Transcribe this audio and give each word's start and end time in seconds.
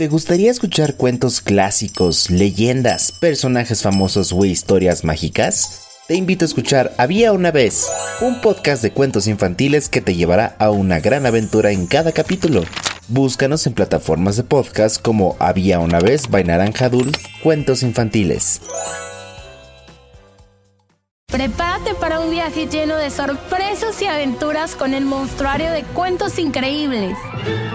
¿Te 0.00 0.08
gustaría 0.08 0.50
escuchar 0.50 0.94
cuentos 0.94 1.42
clásicos, 1.42 2.30
leyendas, 2.30 3.12
personajes 3.12 3.82
famosos 3.82 4.32
o 4.32 4.46
historias 4.46 5.04
mágicas? 5.04 5.82
Te 6.08 6.14
invito 6.14 6.42
a 6.42 6.48
escuchar 6.48 6.94
Había 6.96 7.34
una 7.34 7.50
vez, 7.50 7.86
un 8.22 8.40
podcast 8.40 8.82
de 8.82 8.92
cuentos 8.92 9.26
infantiles 9.26 9.90
que 9.90 10.00
te 10.00 10.14
llevará 10.14 10.56
a 10.58 10.70
una 10.70 11.00
gran 11.00 11.26
aventura 11.26 11.70
en 11.70 11.86
cada 11.86 12.12
capítulo. 12.12 12.64
Búscanos 13.08 13.66
en 13.66 13.74
plataformas 13.74 14.38
de 14.38 14.44
podcast 14.44 15.02
como 15.02 15.36
Había 15.38 15.80
una 15.80 16.00
vez 16.00 16.30
by 16.30 16.44
Naranjadul, 16.44 17.12
Cuentos 17.42 17.82
Infantiles. 17.82 18.62
Prepárate 21.30 21.94
para 21.94 22.18
un 22.18 22.30
viaje 22.30 22.66
lleno 22.66 22.96
de 22.96 23.08
sorpresas 23.08 24.02
y 24.02 24.06
aventuras 24.06 24.74
con 24.74 24.94
el 24.94 25.04
monstruario 25.04 25.70
de 25.70 25.84
cuentos 25.84 26.40
increíbles. 26.40 27.16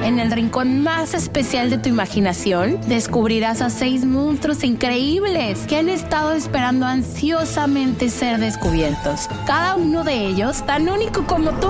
En 0.04 0.20
el 0.20 0.30
rincón 0.30 0.84
más 0.84 1.14
especial 1.14 1.70
de 1.70 1.78
tu 1.78 1.88
imaginación, 1.88 2.82
descubrirás 2.88 3.62
a 3.62 3.70
seis 3.70 4.04
monstruos 4.04 4.62
increíbles 4.66 5.60
que 5.68 5.78
han 5.78 5.88
estado 5.88 6.34
esperando 6.34 6.86
ansiosamente 6.86 8.10
ser 8.10 8.40
descubiertos. 8.40 9.30
Cada 9.48 9.76
uno 9.78 10.04
de 10.04 10.28
ellos 10.28 10.66
tan 10.66 10.90
único 10.90 11.26
como 11.26 11.52
tú. 11.52 11.70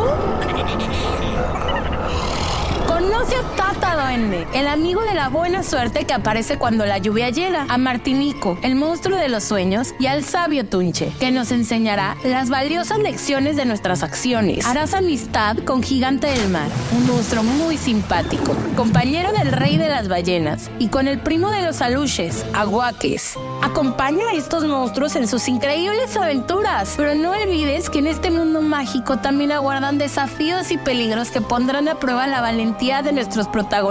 Conoce 2.88 3.36
a 3.36 3.56
Tata 3.56 3.85
Duende, 3.96 4.46
el 4.54 4.68
amigo 4.68 5.06
de 5.06 5.14
la 5.14 5.30
buena 5.30 5.64
suerte 5.64 6.04
que 6.04 6.14
aparece 6.14 6.58
cuando 6.58 6.86
la 6.86 6.98
lluvia 6.98 7.30
llega, 7.30 7.66
a 7.70 7.78
Martinico, 7.78 8.58
el 8.62 8.76
monstruo 8.76 9.18
de 9.18 9.30
los 9.30 9.46
sueños, 9.46 9.94
y 10.00 10.08
al 10.08 10.26
sabio 10.26 10.66
Tunche, 10.66 11.14
que 11.18 11.32
nos 11.32 11.54
enseñará 11.54 12.18
las 12.26 12.50
valiosas 12.50 13.00
lecciones 13.00 13.56
de 13.56 13.64
nuestras 13.64 14.04
acciones. 14.04 14.66
Harás 14.66 14.94
amistad 14.94 15.56
con 15.60 15.82
Gigante 15.82 16.28
del 16.28 16.50
Mar, 16.50 16.68
un 16.92 17.08
monstruo 17.08 17.42
muy 17.42 17.78
simpático, 17.78 18.54
compañero 18.76 19.32
del 19.32 19.54
rey 19.54 19.78
de 19.78 19.88
las 19.88 20.10
ballenas, 20.10 20.70
y 20.78 20.90
con 20.90 21.08
el 21.08 21.20
primo 21.20 21.50
de 21.50 21.62
los 21.62 21.82
aluches, 21.82 22.46
Aguaques. 22.54 23.36
Acompaña 23.64 24.26
a 24.30 24.36
estos 24.36 24.66
monstruos 24.66 25.16
en 25.16 25.26
sus 25.28 25.48
increíbles 25.48 26.18
aventuras, 26.18 26.96
pero 26.98 27.16
no 27.16 27.32
olvides 27.32 27.90
que 27.90 28.00
en 28.00 28.08
este 28.08 28.30
mundo 28.30 28.62
mágico 28.62 29.20
también 29.20 29.54
aguardan 29.54 29.98
desafíos 29.98 30.72
y 30.72 30.78
peligros 30.78 31.32
que 31.32 31.40
pondrán 31.40 31.88
a 31.88 31.96
prueba 31.96 32.28
la 32.28 32.42
valentía 32.42 33.02
de 33.02 33.14
nuestros 33.14 33.48
protagonistas. 33.48 33.85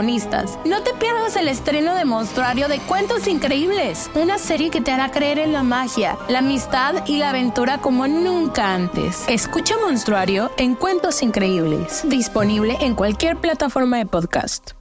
No 0.65 0.83
te 0.83 0.93
pierdas 0.95 1.37
el 1.37 1.47
estreno 1.47 1.95
de 1.95 2.05
Monstruario 2.05 2.67
de 2.67 2.81
Cuentos 2.81 3.29
Increíbles, 3.29 4.11
una 4.15 4.39
serie 4.39 4.71
que 4.71 4.81
te 4.81 4.91
hará 4.91 5.13
creer 5.13 5.39
en 5.39 5.53
la 5.53 5.63
magia, 5.63 6.19
la 6.29 6.41
amistad 6.41 7.07
y 7.07 7.19
la 7.19 7.31
aventura 7.31 7.79
como 7.79 8.09
nunca 8.09 8.75
antes. 8.75 9.25
Escucha 9.29 9.77
Monstruario 9.79 10.51
en 10.59 10.75
Cuentos 10.75 11.23
Increíbles, 11.23 12.03
disponible 12.09 12.77
en 12.81 12.97
cualquier 12.97 13.37
plataforma 13.37 13.99
de 13.99 14.07
podcast. 14.07 14.73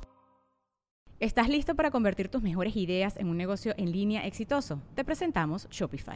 ¿Estás 1.19 1.47
listo 1.47 1.75
para 1.75 1.91
convertir 1.91 2.29
tus 2.29 2.41
mejores 2.41 2.75
ideas 2.75 3.15
en 3.17 3.29
un 3.29 3.37
negocio 3.37 3.75
en 3.77 3.91
línea 3.91 4.25
exitoso? 4.25 4.81
Te 4.95 5.05
presentamos 5.05 5.67
Shopify. 5.69 6.15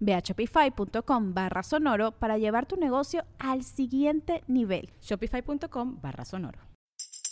Ve 0.00 0.14
a 0.14 0.20
shopify.com 0.20 1.34
barra 1.34 1.62
sonoro 1.62 2.12
para 2.12 2.38
llevar 2.38 2.66
tu 2.66 2.76
negocio 2.76 3.24
al 3.38 3.62
siguiente 3.62 4.42
nivel. 4.46 4.90
Shopify.com 5.00 5.98
barra 6.00 6.24
sonoro. 6.24 6.58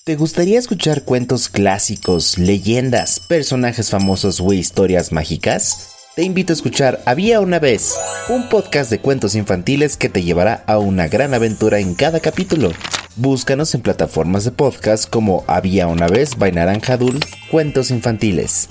¿Te 0.04 0.16
gustaría 0.16 0.58
escuchar 0.58 1.04
cuentos 1.04 1.48
clásicos, 1.48 2.36
leyendas, 2.36 3.20
personajes 3.28 3.90
famosos 3.90 4.40
o 4.40 4.52
historias 4.52 5.12
mágicas? 5.12 5.92
Te 6.16 6.24
invito 6.24 6.52
a 6.52 6.56
escuchar 6.56 7.00
Había 7.06 7.40
una 7.40 7.60
vez, 7.60 7.96
un 8.28 8.48
podcast 8.48 8.90
de 8.90 8.98
cuentos 8.98 9.36
infantiles 9.36 9.96
que 9.96 10.08
te 10.08 10.24
llevará 10.24 10.64
a 10.66 10.78
una 10.78 11.06
gran 11.06 11.34
aventura 11.34 11.78
en 11.78 11.94
cada 11.94 12.18
capítulo. 12.18 12.72
Búscanos 13.14 13.74
en 13.76 13.82
plataformas 13.82 14.44
de 14.44 14.50
podcast 14.50 15.08
como 15.08 15.44
Había 15.46 15.86
una 15.86 16.08
vez 16.08 16.36
by 16.36 16.50
Naranjadul, 16.50 17.20
Cuentos 17.50 17.92
Infantiles. 17.92 18.70